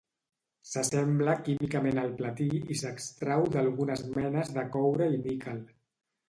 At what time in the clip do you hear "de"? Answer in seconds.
4.57-4.65